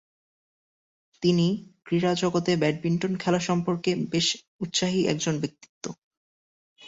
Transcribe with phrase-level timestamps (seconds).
[1.23, 1.47] তিনি
[1.85, 4.27] ক্রীড়া জগতে ব্যাডমিন্টন খেলা সম্পর্কে বেশ
[4.61, 5.83] উৎসাহী একজন ব্যক্তিত্ব।